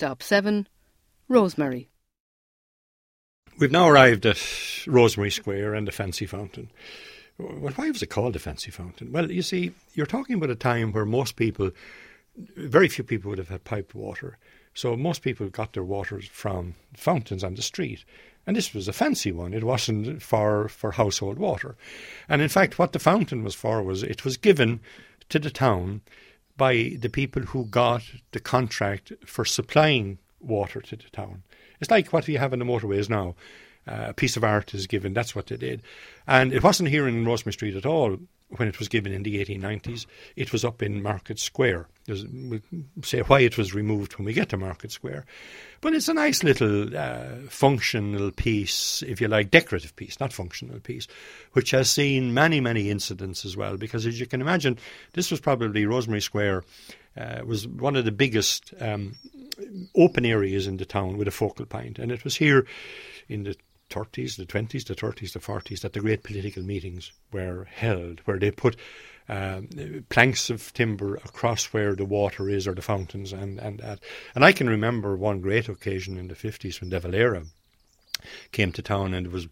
[0.00, 0.66] Stop 7
[1.28, 1.90] Rosemary.
[3.58, 4.42] We've now arrived at
[4.86, 6.70] Rosemary Square and the Fancy Fountain.
[7.36, 9.12] Well, why was it called the Fancy Fountain?
[9.12, 11.72] Well, you see, you're talking about a time where most people,
[12.56, 14.38] very few people would have had piped water.
[14.72, 18.06] So most people got their waters from fountains on the street.
[18.46, 19.52] And this was a fancy one.
[19.52, 21.76] It wasn't for, for household water.
[22.26, 24.80] And in fact, what the fountain was for was it was given
[25.28, 26.00] to the town
[26.60, 31.42] by the people who got the contract for supplying water to the town.
[31.80, 33.34] It's like what you have in the motorways now.
[33.88, 35.14] Uh, a piece of art is given.
[35.14, 35.80] That's what they did.
[36.26, 38.18] And it wasn't here in Rosemary Street at all
[38.50, 40.04] when it was given in the 1890s.
[40.36, 41.88] It was up in Market Square.
[42.10, 42.60] There's, we'll
[43.04, 45.26] say why it was removed when we get to Market Square.
[45.80, 50.80] But it's a nice little uh, functional piece, if you like, decorative piece, not functional
[50.80, 51.06] piece,
[51.52, 53.76] which has seen many, many incidents as well.
[53.76, 54.76] Because as you can imagine,
[55.12, 56.64] this was probably Rosemary Square.
[57.16, 59.14] Uh, was one of the biggest um,
[59.96, 62.66] open areas in the town with a focal point, and it was here
[63.28, 63.56] in the
[63.90, 68.38] 30s, the 20s, the 30s, the 40s that the great political meetings were held, where
[68.38, 68.76] they put
[69.30, 69.68] um,
[70.08, 74.00] planks of timber across where the water is or the fountains and and that.
[74.34, 77.44] And I can remember one great occasion in the 50s when De Valera
[78.50, 79.46] came to town and it was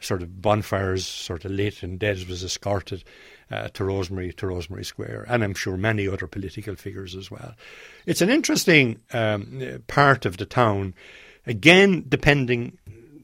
[0.00, 3.04] sort of bonfires sort of lit and Dev was escorted
[3.50, 7.54] uh, to Rosemary to Rosemary Square, and I'm sure many other political figures as well.
[8.06, 10.94] It's an interesting um, part of the town,
[11.46, 12.78] again depending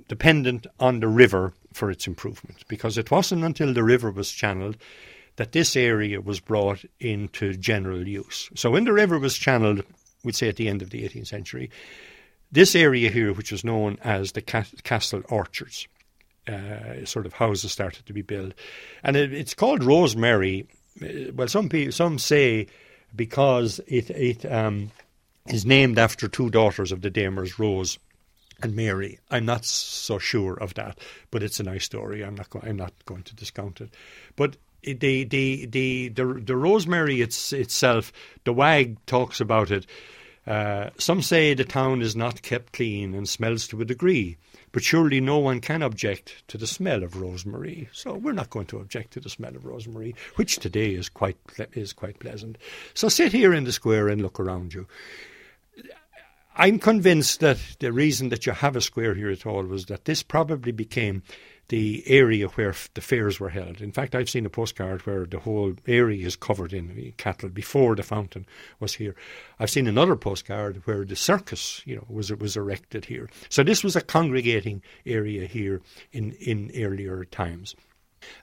[0.08, 4.78] dependent on the river for its improvement, because it wasn't until the river was channeled
[5.38, 8.50] that this area was brought into general use.
[8.56, 9.84] So when the river was channeled,
[10.24, 11.70] we'd say at the end of the 18th century,
[12.50, 15.86] this area here, which was known as the Castle Orchards,
[16.48, 18.52] uh, sort of houses started to be built,
[19.04, 20.66] and it, it's called Rosemary.
[21.00, 22.66] Uh, well, some people, some say
[23.14, 24.90] because it it um,
[25.46, 27.98] is named after two daughters of the Damers, Rose
[28.62, 29.18] and Mary.
[29.30, 30.98] I'm not so sure of that,
[31.30, 32.24] but it's a nice story.
[32.24, 33.90] I'm not go- I'm not going to discount it,
[34.34, 34.56] but.
[34.82, 38.12] The, the the the rosemary it's, itself,
[38.44, 39.86] the wag talks about it.
[40.46, 44.38] Uh, some say the town is not kept clean and smells to a degree.
[44.72, 47.88] But surely no one can object to the smell of rosemary.
[47.92, 51.36] So we're not going to object to the smell of rosemary, which today is quite
[51.72, 52.58] is quite pleasant.
[52.94, 54.86] So sit here in the square and look around you.
[56.54, 60.04] I'm convinced that the reason that you have a square here at all was that
[60.06, 61.22] this probably became
[61.68, 63.80] the area where the fairs were held.
[63.80, 67.94] In fact, I've seen a postcard where the whole area is covered in cattle before
[67.94, 68.46] the fountain
[68.80, 69.14] was here.
[69.58, 73.28] I've seen another postcard where the circus, you know, was was erected here.
[73.48, 77.74] So this was a congregating area here in in earlier times.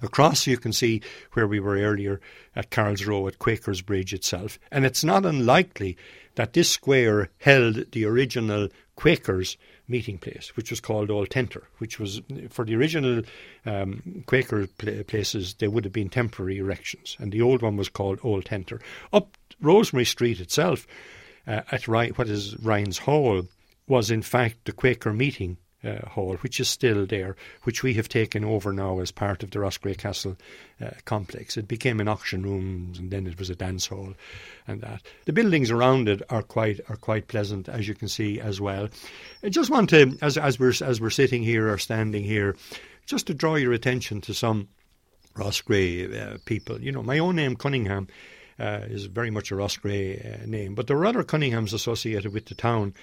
[0.01, 1.01] Across, you can see
[1.33, 2.21] where we were earlier
[2.55, 5.97] at Carl's Row at Quakers Bridge itself, and it's not unlikely
[6.35, 11.99] that this square held the original Quakers meeting place, which was called Old Tenter, which
[11.99, 13.21] was for the original
[13.65, 14.67] um, Quaker
[15.07, 18.81] places, there would have been temporary erections, and the old one was called Old Tenter.
[19.13, 20.87] Up Rosemary Street itself,
[21.47, 23.43] uh, at what is Ryan's Hall,
[23.87, 28.09] was in fact the Quaker meeting uh, hall, which is still there, which we have
[28.09, 30.35] taken over now as part of the Roscrea Castle
[30.81, 31.57] uh, complex.
[31.57, 34.13] It became an auction room, and then it was a dance hall,
[34.67, 35.01] and that.
[35.25, 38.89] The buildings around it are quite are quite pleasant, as you can see as well.
[39.43, 42.55] I just want to, as as we're as we're sitting here or standing here,
[43.05, 44.67] just to draw your attention to some
[45.35, 46.81] Roscrea uh, people.
[46.81, 48.07] You know, my own name Cunningham.
[48.57, 52.45] Uh, is very much a Roscrea uh, name, but there are other Cunninghams associated with
[52.45, 52.93] the town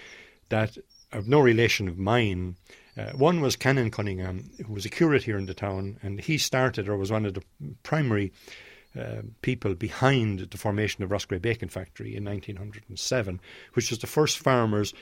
[0.49, 0.78] that
[1.12, 2.56] of no relation of mine.
[2.97, 6.37] Uh, one was Canon Cunningham, who was a curate here in the town, and he
[6.39, 7.43] started or was one of the
[7.83, 8.33] primary
[8.99, 13.41] uh, people behind the formation of Roscrea Bacon Factory in 1907,
[13.73, 14.93] which was the first farmers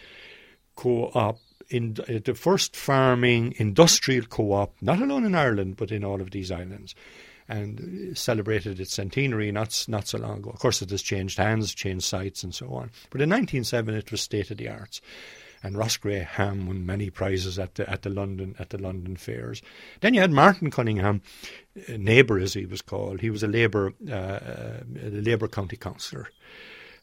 [0.76, 1.38] co-op
[1.72, 6.50] uh, the first farming industrial co-op, not alone in Ireland but in all of these
[6.50, 6.94] islands,
[7.48, 10.50] and celebrated its centenary not not so long ago.
[10.50, 12.90] Of course, it has changed hands, changed sites, and so on.
[13.10, 15.00] But in 1907, it was state of the arts
[15.62, 19.62] and Roscrea ham won many prizes at the at the London at the London fairs.
[20.00, 21.22] Then you had Martin Cunningham,
[21.88, 23.20] neighbour as he was called.
[23.20, 26.28] He was a Labour uh, Labour county councillor.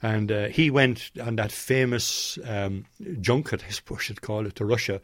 [0.02, 2.86] And uh, he went on that famous um,
[3.20, 5.02] junket, I suppose you'd call it, to Russia,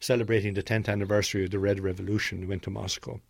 [0.00, 2.40] celebrating the 10th anniversary of the Red Revolution.
[2.40, 3.20] He went to Moscow.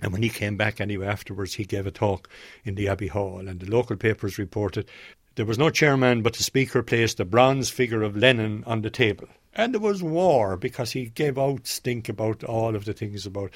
[0.00, 2.28] And when he came back anyway afterwards, he gave a talk
[2.64, 4.88] in the Abbey Hall, and the local papers reported
[5.34, 8.90] there was no chairman, but the Speaker placed a bronze figure of Lenin on the
[8.90, 9.28] table.
[9.54, 13.52] And there was war because he gave out stink about all of the things about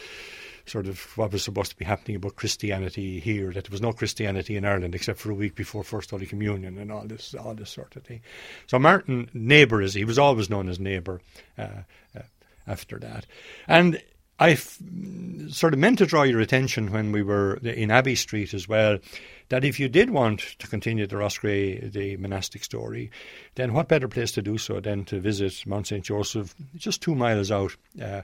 [0.66, 3.92] sort of what was supposed to be happening about Christianity here, that there was no
[3.92, 7.54] Christianity in Ireland except for a week before First Holy Communion and all this, all
[7.54, 8.20] this sort of thing.
[8.66, 11.20] So Martin Neighbour he was always known as Neighbour
[11.56, 11.68] uh,
[12.16, 12.22] uh,
[12.66, 13.26] after that,
[13.68, 14.02] and
[14.38, 14.54] I
[15.48, 18.98] sort of meant to draw your attention when we were in Abbey Street as well
[19.48, 23.10] that if you did want to continue the Roscrea, the monastic story,
[23.54, 26.04] then what better place to do so than to visit Mount St.
[26.04, 28.22] Joseph, just two miles out uh,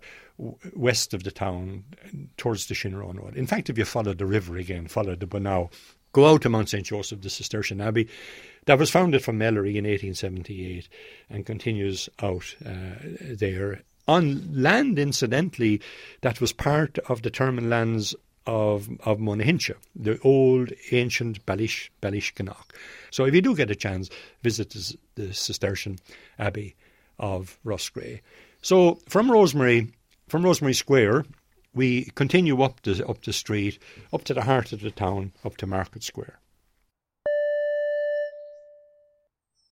[0.75, 1.85] west of the town
[2.37, 3.37] towards the Shinrone Road.
[3.37, 5.71] In fact, if you follow the river again, follow the Bunnow,
[6.13, 6.85] go out to Mount St.
[6.85, 8.09] Joseph, the Cistercian Abbey,
[8.67, 10.89] that was founded from Melleray in 1878
[11.31, 15.81] and continues out uh, there on land, incidentally,
[16.23, 18.15] that was part of the Termon lands
[18.47, 22.71] of of Monahincha, the old ancient Balish Balishkinnock.
[23.11, 24.11] So if you do get a chance,
[24.43, 25.99] visit the, the Cistercian
[26.39, 26.75] Abbey
[27.19, 28.21] of Roscrea.
[28.61, 29.93] So from Rosemary,
[30.29, 31.25] from Rosemary Square,
[31.75, 33.79] we continue up the up the street,
[34.13, 36.39] up to the heart of the town, up to Market Square.